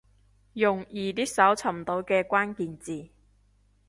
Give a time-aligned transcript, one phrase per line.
[0.53, 3.09] 用易啲搜尋到嘅關鍵字